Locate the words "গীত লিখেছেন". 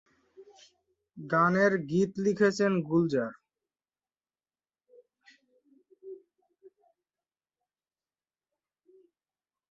1.89-2.71